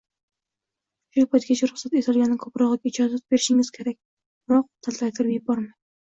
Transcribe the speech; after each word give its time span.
shu 1.17 1.25
paytgacha 1.33 1.69
ruxsat 1.71 1.97
etilganidan 2.01 2.39
ko‘prog‘iga 2.47 2.91
ijozat 2.93 3.23
berishingiz 3.35 3.71
kerak, 3.77 4.01
biroq 4.01 4.69
taltaytirib 4.89 5.33
yubormang. 5.39 5.71